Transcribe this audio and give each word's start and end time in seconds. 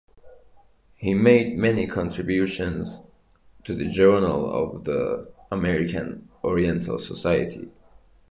He 0.95 1.13
made 1.13 1.59
many 1.59 1.85
contributions 1.85 3.01
to 3.65 3.75
the 3.75 3.85
"Journal" 3.87 4.49
of 4.51 4.83
the 4.85 5.29
American 5.51 6.27
Oriental 6.43 6.97
Society. 6.97 7.69